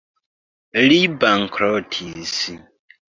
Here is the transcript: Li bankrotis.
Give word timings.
Li 0.87 0.97
bankrotis. 1.25 2.35